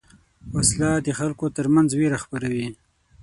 وسله 0.55 0.89
د 1.05 1.09
خلکو 1.19 1.45
تر 1.57 1.65
منځ 1.73 1.89
وېره 1.93 2.17
خپروي 2.23 2.67